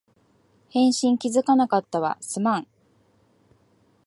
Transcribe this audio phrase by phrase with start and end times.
[0.73, 2.67] 返信気づかなかったわ、すまん